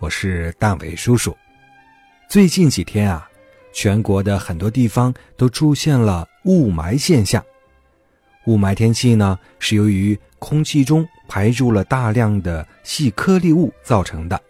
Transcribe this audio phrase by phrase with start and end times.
[0.00, 1.36] 我是大伟叔叔。
[2.28, 3.28] 最近几天啊，
[3.72, 7.44] 全国的很多地方都出现了雾霾现象。
[8.46, 14.40] 雾霾天气呢，是由于空气中排入了大量的细颗粒物造成的。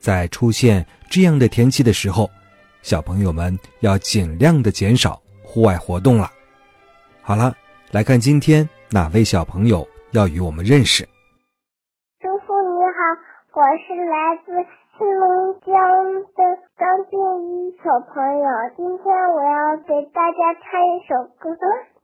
[0.00, 2.28] 在出现这样的天气的时候，
[2.82, 6.28] 小朋友们要尽量的减少户外活动了。
[7.22, 7.56] 好了，
[7.92, 11.04] 来看今天哪位小朋友要与我们认识。
[11.04, 14.79] 叔叔你好，我是来自。
[15.00, 15.72] 黑龙江
[16.36, 21.56] 的张静一小朋友，今天我要给大家唱一首歌，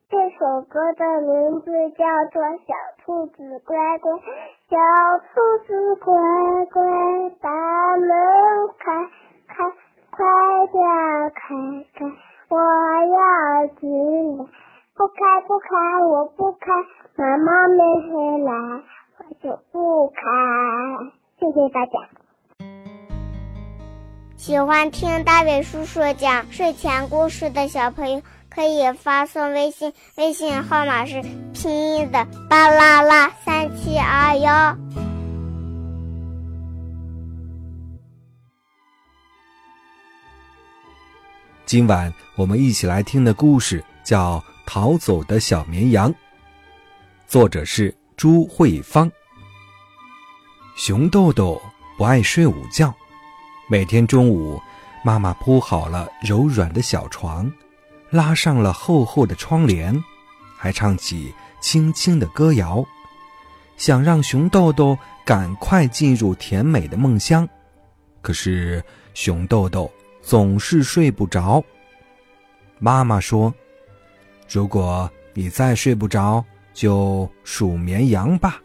[0.08, 2.72] 这首歌的名字叫做《小
[3.04, 4.12] 兔子乖乖》。
[4.70, 4.78] 小
[5.28, 6.14] 兔子乖
[6.72, 6.82] 乖，
[7.42, 8.08] 把门
[8.78, 9.04] 开
[9.46, 9.70] 开，
[10.10, 10.80] 快点
[11.34, 11.54] 开
[11.92, 12.06] 开，
[12.48, 12.56] 我
[13.12, 14.44] 要进来。
[14.96, 16.72] 不开不开，我不开，
[17.18, 18.52] 妈妈没回来，
[19.18, 20.22] 我就不开。
[21.38, 22.15] 谢谢大家。
[24.36, 31.22] 喜欢听大伟叔叔讲睡前故事的小朋友，可以发送微信，微信号码是
[31.54, 34.76] 拼音的巴啦啦三七二幺。
[41.64, 46.12] 今晚我们一起来听的故事叫《逃走的小绵羊》，
[47.26, 49.10] 作者是朱慧芳。
[50.76, 51.60] 熊豆豆
[51.96, 52.94] 不爱睡午觉。
[53.68, 54.62] 每天中午，
[55.02, 57.52] 妈妈铺好了柔软的小床，
[58.10, 60.04] 拉上了厚厚的窗帘，
[60.56, 62.86] 还唱起轻轻的歌谣，
[63.76, 67.48] 想让熊豆豆赶快进入甜美的梦乡。
[68.22, 68.80] 可是
[69.14, 69.90] 熊豆豆
[70.22, 71.60] 总是睡不着。
[72.78, 73.52] 妈妈说
[74.48, 78.62] ：“如果你再睡不着，就数绵羊吧。”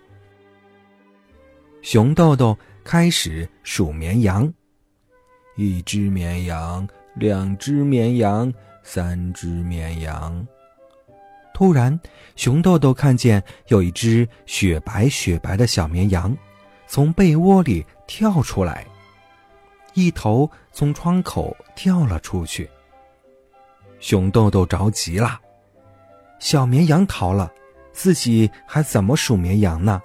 [1.82, 4.52] 熊豆豆开始数绵羊。
[5.56, 8.52] 一只绵羊，两只绵羊，
[8.84, 10.46] 三只绵羊。
[11.54, 12.00] 突然，
[12.36, 16.36] 熊豆豆看见有一只雪白雪白的小绵羊，
[16.88, 18.88] 从被窝里跳出来，
[19.94, 22.68] 一头从窗口跳了出去。
[24.00, 25.40] 熊豆豆着急了，
[26.40, 27.52] 小绵羊逃了，
[27.92, 30.02] 自己还怎么数绵羊呢？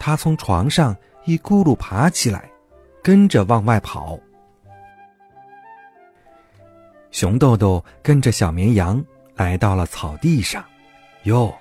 [0.00, 2.50] 他从床上一咕噜爬起来。
[3.06, 4.18] 跟着往外跑，
[7.12, 9.00] 熊豆豆跟着小绵羊
[9.36, 10.64] 来到了草地上。
[11.22, 11.54] 哟，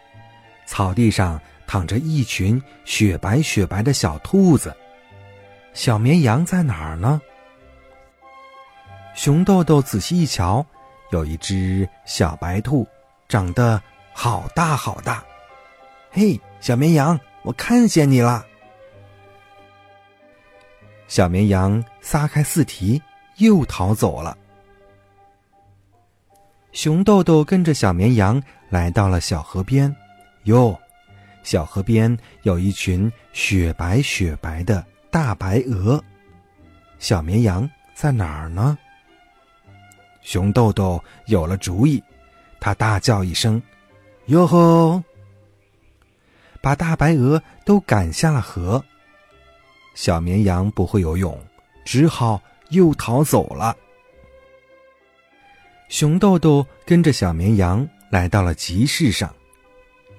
[0.65, 4.75] 草地上躺着一群雪白雪白的小兔子。
[5.75, 7.21] 小绵羊在哪儿呢？
[9.13, 10.65] 熊豆豆仔细一瞧，
[11.11, 12.87] 有一只小白兔，
[13.27, 13.79] 长得
[14.13, 15.23] 好大好大。
[16.09, 18.43] 嘿，小绵羊，我看见你了。
[21.07, 23.01] 小绵羊撒开四蹄，
[23.37, 24.37] 又逃走了。
[26.71, 29.95] 熊豆豆跟着小绵羊来到了小河边，
[30.43, 30.77] 哟，
[31.43, 36.03] 小河边有一群雪白雪白的大白鹅。
[36.99, 38.77] 小绵羊在哪儿呢？
[40.21, 42.03] 熊豆豆有了主意，
[42.59, 43.61] 他大叫一声
[44.25, 45.03] ：“哟吼！”
[46.61, 48.83] 把大白鹅都赶下了河。
[49.95, 51.35] 小绵羊不会游泳，
[51.83, 52.39] 只好
[52.69, 53.75] 又逃走了。
[55.87, 59.33] 熊豆豆跟着小绵羊来到了集市上，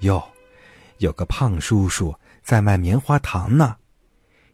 [0.01, 0.23] 哟，
[0.99, 3.77] 有个胖叔叔在卖棉花糖呢，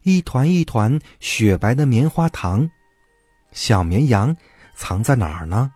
[0.03, 2.69] 一团一团雪白的棉花糖。
[3.53, 4.37] 小绵羊
[4.75, 5.71] 藏在哪儿呢？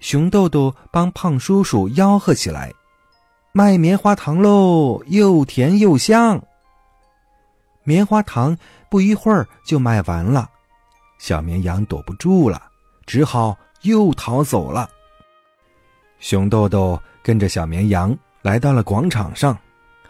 [0.00, 2.72] 熊豆豆帮胖叔叔吆喝起来
[3.52, 6.40] ：“卖棉花糖喽，又甜又香。”
[7.84, 8.56] 棉花糖
[8.88, 10.48] 不一会儿就卖完了，
[11.18, 12.62] 小绵羊躲不住了，
[13.06, 14.88] 只好又逃走了。
[16.20, 19.58] 熊豆豆跟着小绵羊来到了广场上，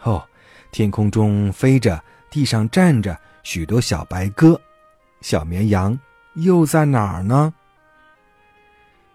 [0.03, 0.23] 哦，
[0.71, 4.59] 天空中飞着，地上站着许多小白鸽，
[5.21, 5.97] 小绵羊
[6.35, 7.51] 又在哪儿呢？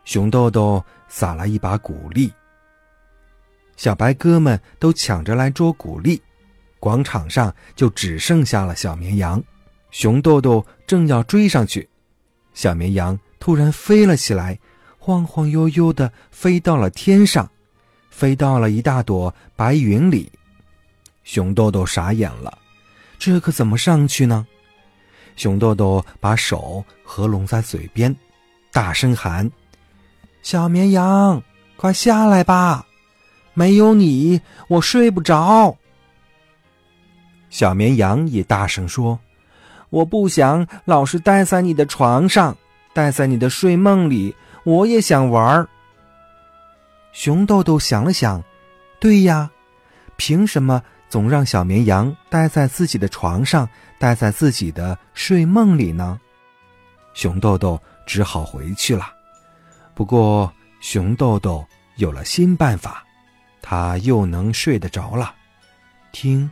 [0.05, 2.33] 熊豆豆撒了一把谷粒，
[3.77, 6.21] 小白鸽们都抢着来捉谷粒。
[6.81, 9.43] 广场上就只剩下了小绵羊，
[9.91, 11.89] 熊豆豆正要追上去，
[12.55, 14.59] 小绵羊突然飞了起来，
[14.99, 17.49] 晃晃悠悠的飞到了天上，
[18.11, 20.31] 飞到了一大朵白云里。
[21.25, 22.59] 熊豆豆傻眼了，
[23.19, 24.47] 这可怎么上去呢？
[25.37, 28.15] 熊豆豆把手合拢在嘴边，
[28.73, 29.51] 大声喊
[30.43, 31.43] ：“小绵羊，
[31.77, 32.85] 快下来吧！
[33.55, 35.78] 没有你，我睡不着。”
[37.51, 39.19] 小绵羊也大声说。
[39.91, 42.57] 我不想老是待在你的床上，
[42.93, 44.35] 待在你的睡梦里。
[44.65, 45.67] 我也想玩。
[47.13, 48.43] 熊豆豆想了想，
[49.01, 49.51] 对呀，
[50.17, 53.67] 凭什么总让小绵羊待在自己的床上，
[53.99, 56.21] 待在自己的睡梦里呢？
[57.15, 59.11] 熊豆豆只好回去了。
[59.95, 61.67] 不过，熊豆豆
[61.97, 63.03] 有了新办法，
[63.63, 65.35] 他又能睡得着了。
[66.13, 66.49] 听，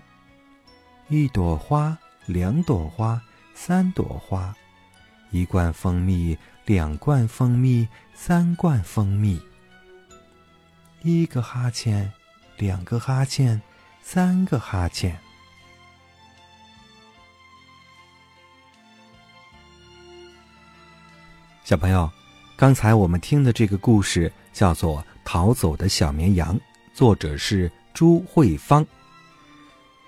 [1.09, 1.97] 一朵花。
[2.27, 3.23] 两朵花，
[3.55, 4.53] 三朵花，
[5.31, 9.41] 一罐蜂蜜，两罐蜂蜜，三罐蜂蜜。
[11.03, 12.13] 一个哈欠，
[12.57, 13.63] 两个哈欠，
[14.03, 15.17] 三个哈欠。
[21.63, 22.11] 小朋友，
[22.57, 26.57] 刚才我们听的这个故事叫做《逃走的小绵羊》，
[26.93, 28.85] 作者是朱慧芳。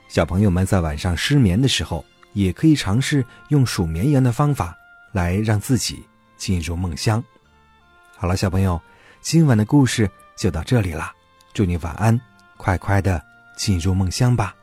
[0.08, 2.02] 小朋友们在晚上失眠的时候，
[2.32, 4.74] 也可以尝试用数绵羊的方法
[5.12, 6.02] 来让自己
[6.36, 7.22] 进入梦乡。
[8.16, 8.80] 好了，小朋友，
[9.20, 11.12] 今晚的故事就到这里了。
[11.52, 12.18] 祝你晚安，
[12.56, 13.22] 快快的
[13.54, 14.54] 进入梦乡吧。